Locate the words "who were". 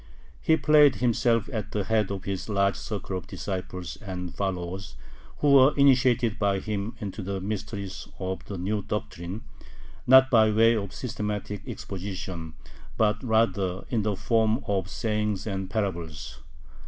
5.41-5.75